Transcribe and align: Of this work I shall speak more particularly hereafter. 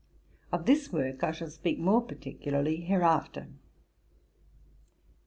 Of 0.51 0.65
this 0.65 0.91
work 0.91 1.23
I 1.23 1.31
shall 1.31 1.51
speak 1.51 1.77
more 1.77 2.01
particularly 2.01 2.77
hereafter. 2.77 3.49